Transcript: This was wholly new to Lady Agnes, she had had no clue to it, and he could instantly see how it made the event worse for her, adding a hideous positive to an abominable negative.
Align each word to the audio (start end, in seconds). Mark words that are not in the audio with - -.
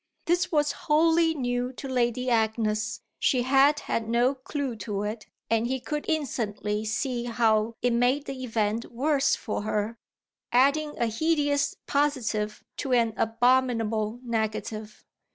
This 0.25 0.51
was 0.51 0.71
wholly 0.71 1.35
new 1.35 1.71
to 1.73 1.87
Lady 1.87 2.27
Agnes, 2.31 3.01
she 3.19 3.43
had 3.43 3.81
had 3.81 4.09
no 4.09 4.33
clue 4.33 4.75
to 4.77 5.03
it, 5.03 5.27
and 5.47 5.67
he 5.67 5.79
could 5.79 6.05
instantly 6.07 6.83
see 6.85 7.25
how 7.25 7.75
it 7.83 7.93
made 7.93 8.25
the 8.25 8.43
event 8.43 8.91
worse 8.91 9.35
for 9.35 9.61
her, 9.61 9.99
adding 10.51 10.97
a 10.97 11.05
hideous 11.05 11.75
positive 11.85 12.63
to 12.77 12.93
an 12.93 13.13
abominable 13.15 14.19
negative. 14.23 15.05